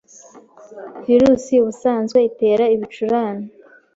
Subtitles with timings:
[1.05, 3.45] virusi ubusanzwe itera ibicurane